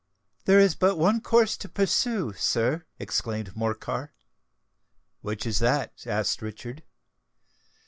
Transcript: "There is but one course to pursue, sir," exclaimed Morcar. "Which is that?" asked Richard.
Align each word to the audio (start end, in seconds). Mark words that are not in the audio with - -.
"There 0.45 0.57
is 0.59 0.73
but 0.73 0.97
one 0.97 1.21
course 1.21 1.55
to 1.57 1.69
pursue, 1.69 2.33
sir," 2.33 2.85
exclaimed 2.97 3.55
Morcar. 3.55 4.13
"Which 5.21 5.45
is 5.45 5.59
that?" 5.59 6.07
asked 6.07 6.41
Richard. 6.41 6.81